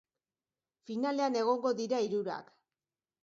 Finalean 0.89 1.37
egongo 1.43 1.73
dira 1.81 2.01
hirurak. 2.05 2.49